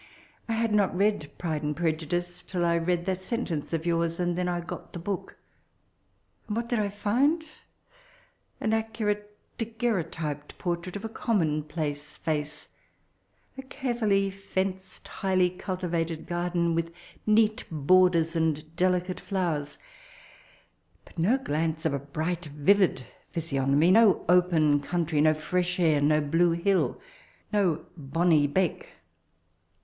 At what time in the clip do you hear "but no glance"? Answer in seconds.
21.05-21.85